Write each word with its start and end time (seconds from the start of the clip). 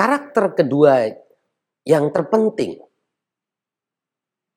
karakter 0.00 0.56
kedua 0.56 1.12
yang 1.84 2.08
terpenting 2.08 2.80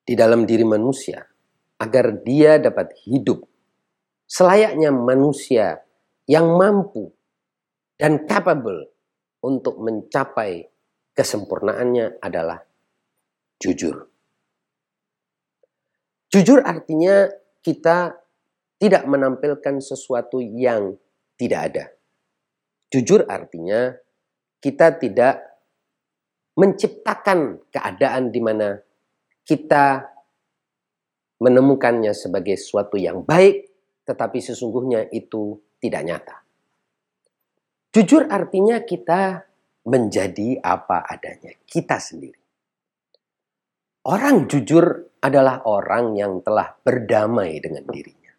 di 0.00 0.16
dalam 0.16 0.48
diri 0.48 0.64
manusia 0.64 1.20
agar 1.76 2.24
dia 2.24 2.56
dapat 2.56 2.96
hidup 3.04 3.44
selayaknya 4.24 4.88
manusia 4.88 5.84
yang 6.24 6.48
mampu 6.56 7.12
dan 8.00 8.24
capable 8.24 8.88
untuk 9.44 9.76
mencapai 9.84 10.64
kesempurnaannya 11.12 12.24
adalah 12.24 12.64
jujur. 13.60 14.08
Jujur 16.32 16.64
artinya 16.64 17.28
kita 17.60 18.16
tidak 18.80 19.04
menampilkan 19.04 19.76
sesuatu 19.84 20.40
yang 20.40 20.96
tidak 21.36 21.60
ada. 21.68 21.84
Jujur 22.88 23.28
artinya 23.28 23.92
kita 24.64 24.96
tidak 24.96 25.44
menciptakan 26.56 27.68
keadaan 27.68 28.32
di 28.32 28.40
mana 28.40 28.80
kita 29.44 30.08
menemukannya 31.36 32.16
sebagai 32.16 32.56
sesuatu 32.56 32.96
yang 32.96 33.20
baik, 33.20 33.68
tetapi 34.08 34.40
sesungguhnya 34.40 35.12
itu 35.12 35.60
tidak 35.84 36.02
nyata. 36.08 36.36
Jujur 37.92 38.24
artinya 38.32 38.80
kita 38.80 39.44
menjadi 39.84 40.64
apa 40.64 41.04
adanya, 41.04 41.52
kita 41.68 42.00
sendiri. 42.00 42.40
Orang 44.08 44.48
jujur 44.48 45.12
adalah 45.20 45.60
orang 45.68 46.16
yang 46.16 46.40
telah 46.40 46.72
berdamai 46.80 47.60
dengan 47.60 47.84
dirinya. 47.84 48.32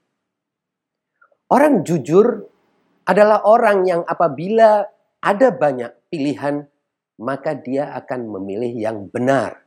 Orang 1.53 1.85
jujur 1.85 2.49
adalah 3.05 3.45
orang 3.45 3.85
yang 3.85 4.01
apabila 4.01 4.89
ada 5.25 5.49
banyak 5.49 6.04
pilihan, 6.15 6.63
maka 7.19 7.51
dia 7.51 7.91
akan 7.91 8.39
memilih 8.39 8.71
yang 8.71 9.11
benar 9.11 9.65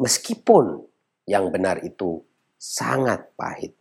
meskipun 0.00 0.88
yang 1.28 1.52
benar 1.52 1.84
itu 1.84 2.24
sangat 2.56 3.36
pahit. 3.36 3.76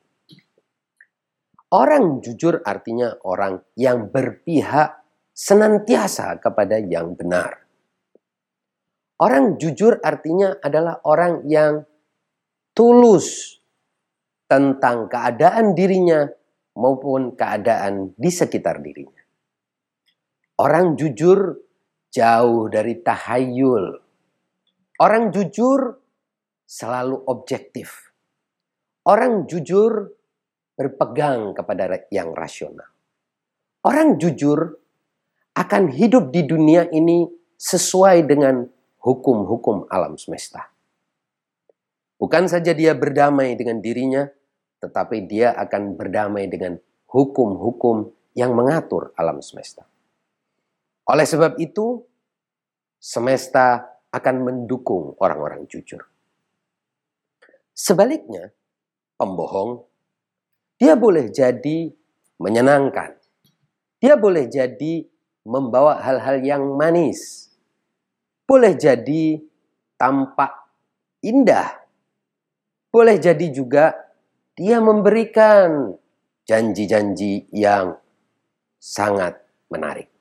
Orang 1.72 2.20
jujur 2.20 2.60
artinya 2.68 3.16
orang 3.24 3.64
yang 3.80 4.12
berpihak 4.12 5.00
senantiasa 5.32 6.36
kepada 6.44 6.82
yang 6.84 7.16
benar. 7.16 7.64
Orang 9.20 9.56
jujur 9.56 10.00
artinya 10.04 10.60
adalah 10.60 11.00
orang 11.08 11.48
yang 11.48 11.86
tulus 12.74 13.60
tentang 14.50 15.12
keadaan 15.12 15.78
dirinya 15.78 16.26
maupun 16.74 17.36
keadaan 17.38 18.16
di 18.18 18.32
sekitar 18.32 18.82
dirinya. 18.82 19.19
Orang 20.60 21.00
jujur 21.00 21.56
jauh 22.12 22.68
dari 22.68 23.00
tahayul. 23.00 23.96
Orang 25.00 25.32
jujur 25.32 26.04
selalu 26.68 27.24
objektif. 27.32 28.12
Orang 29.08 29.48
jujur 29.48 30.12
berpegang 30.76 31.56
kepada 31.56 32.04
yang 32.12 32.36
rasional. 32.36 32.92
Orang 33.88 34.20
jujur 34.20 34.84
akan 35.56 35.96
hidup 35.96 36.36
di 36.36 36.44
dunia 36.44 36.92
ini 36.92 37.24
sesuai 37.56 38.28
dengan 38.28 38.68
hukum-hukum 39.00 39.88
alam 39.88 40.20
semesta. 40.20 40.76
Bukan 42.20 42.52
saja 42.52 42.76
dia 42.76 42.92
berdamai 43.00 43.56
dengan 43.56 43.80
dirinya, 43.80 44.28
tetapi 44.84 45.24
dia 45.24 45.56
akan 45.56 45.96
berdamai 45.96 46.52
dengan 46.52 46.76
hukum-hukum 47.08 48.12
yang 48.36 48.52
mengatur 48.52 49.16
alam 49.16 49.40
semesta. 49.40 49.88
Oleh 51.10 51.26
sebab 51.26 51.58
itu, 51.58 52.06
semesta 53.02 53.98
akan 54.14 54.36
mendukung 54.46 55.18
orang-orang 55.18 55.66
jujur. 55.66 56.06
Sebaliknya, 57.74 58.54
pembohong, 59.18 59.90
dia 60.78 60.94
boleh 60.94 61.34
jadi 61.34 61.90
menyenangkan. 62.38 63.18
Dia 63.98 64.16
boleh 64.22 64.46
jadi 64.46 65.10
membawa 65.50 65.98
hal-hal 65.98 66.46
yang 66.46 66.64
manis. 66.78 67.50
Boleh 68.46 68.78
jadi 68.78 69.42
tampak 69.98 70.54
indah. 71.26 71.74
Boleh 72.94 73.18
jadi 73.18 73.50
juga 73.50 73.98
dia 74.54 74.78
memberikan 74.78 75.94
janji-janji 76.46 77.50
yang 77.50 77.98
sangat 78.78 79.38
menarik. 79.74 80.19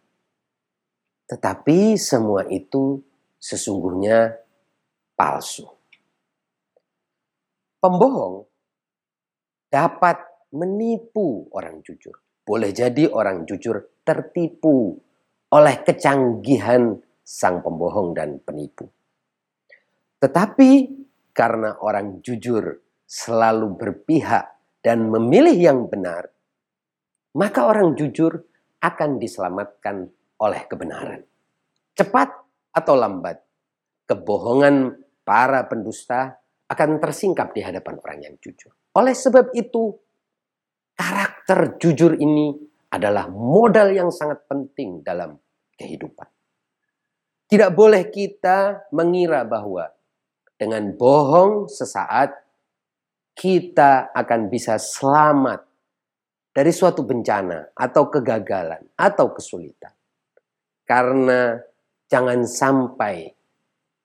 Tetapi 1.29 2.01
semua 2.01 2.49
itu 2.49 3.05
sesungguhnya 3.37 4.33
palsu. 5.13 5.69
Pembohong 7.79 8.49
dapat 9.69 10.19
menipu 10.57 11.47
orang 11.53 11.85
jujur. 11.85 12.17
Boleh 12.43 12.73
jadi 12.73 13.13
orang 13.13 13.45
jujur 13.45 14.01
tertipu 14.01 14.97
oleh 15.53 15.77
kecanggihan 15.85 16.97
sang 17.21 17.61
pembohong 17.61 18.17
dan 18.17 18.41
penipu. 18.41 18.89
Tetapi 20.19 20.71
karena 21.37 21.77
orang 21.85 22.25
jujur 22.25 22.81
selalu 23.05 23.77
berpihak 23.77 24.49
dan 24.81 25.13
memilih 25.13 25.55
yang 25.55 25.81
benar, 25.93 26.33
maka 27.37 27.69
orang 27.69 27.93
jujur 27.95 28.49
akan 28.81 29.21
diselamatkan 29.21 30.09
oleh 30.39 30.65
kebenaran. 30.71 31.23
Cepat 31.95 32.31
atau 32.75 32.95
lambat, 32.95 33.43
kebohongan 34.07 34.95
para 35.27 35.67
pendusta 35.67 36.39
akan 36.69 37.03
tersingkap 37.03 37.51
di 37.53 37.61
hadapan 37.65 37.99
orang 37.99 38.19
yang 38.23 38.35
jujur. 38.39 38.71
Oleh 38.95 39.15
sebab 39.17 39.51
itu, 39.57 39.93
karakter 40.95 41.81
jujur 41.81 42.15
ini 42.19 42.55
adalah 42.89 43.29
modal 43.29 43.93
yang 43.93 44.09
sangat 44.09 44.47
penting 44.49 45.05
dalam 45.05 45.37
kehidupan. 45.77 46.29
Tidak 47.49 47.73
boleh 47.73 48.13
kita 48.13 48.91
mengira 48.93 49.45
bahwa 49.45 49.89
dengan 50.61 50.93
bohong 50.93 51.71
sesaat 51.71 52.35
kita 53.33 54.13
akan 54.13 54.51
bisa 54.51 54.77
selamat 54.77 55.65
dari 56.51 56.75
suatu 56.75 57.07
bencana 57.07 57.73
atau 57.73 58.11
kegagalan 58.11 58.83
atau 58.99 59.31
kesulitan. 59.31 59.95
Karena 60.89 61.61
jangan 62.09 62.49
sampai 62.49 63.29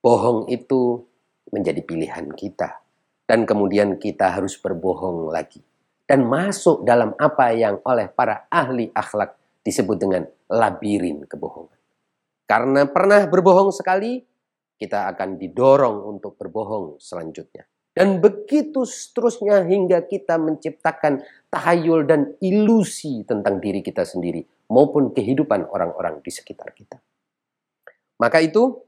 bohong 0.04 0.52
itu 0.52 1.00
menjadi 1.48 1.80
pilihan 1.80 2.28
kita. 2.36 2.84
Dan 3.24 3.48
kemudian 3.48 3.96
kita 3.96 4.36
harus 4.36 4.60
berbohong 4.60 5.32
lagi. 5.32 5.64
Dan 6.04 6.28
masuk 6.28 6.84
dalam 6.84 7.16
apa 7.16 7.56
yang 7.56 7.80
oleh 7.88 8.12
para 8.12 8.52
ahli 8.52 8.92
akhlak 8.92 9.40
disebut 9.64 9.96
dengan 9.96 10.28
labirin 10.52 11.24
kebohongan. 11.24 11.80
Karena 12.44 12.84
pernah 12.92 13.24
berbohong 13.32 13.72
sekali, 13.72 14.20
kita 14.76 15.08
akan 15.16 15.40
didorong 15.40 16.04
untuk 16.04 16.36
berbohong 16.36 17.00
selanjutnya. 17.00 17.64
Dan 17.94 18.18
begitu 18.18 18.90
seterusnya 18.90 19.70
hingga 19.70 20.10
kita 20.10 20.42
menciptakan 20.42 21.22
tahayul 21.54 22.10
dan 22.10 22.34
ilusi 22.42 23.22
tentang 23.22 23.62
diri 23.62 23.86
kita 23.86 24.02
sendiri 24.02 24.42
maupun 24.74 25.14
kehidupan 25.14 25.70
orang-orang 25.70 26.18
di 26.26 26.34
sekitar 26.34 26.74
kita. 26.74 26.98
Maka 28.18 28.42
itu 28.42 28.82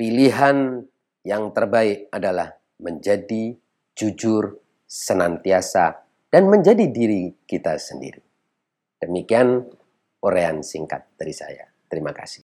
pilihan 0.00 0.88
yang 1.28 1.52
terbaik 1.52 2.08
adalah 2.08 2.56
menjadi 2.80 3.60
jujur 3.92 4.56
senantiasa 4.88 6.08
dan 6.32 6.48
menjadi 6.48 6.88
diri 6.88 7.36
kita 7.44 7.76
sendiri. 7.76 8.24
Demikian 8.96 9.68
uraian 10.24 10.64
singkat 10.64 11.12
dari 11.20 11.36
saya. 11.36 11.68
Terima 11.92 12.16
kasih. 12.16 12.40